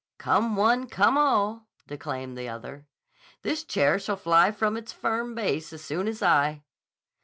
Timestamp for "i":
6.23-6.63